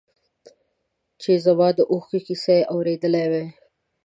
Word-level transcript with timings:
چې 1.21 1.31
زما 1.45 1.67
د 1.77 1.79
اوښکو 1.91 2.19
کیسه 2.27 2.53
یې 2.59 2.67
اورېدی 2.73 3.09
وای. 3.31 3.45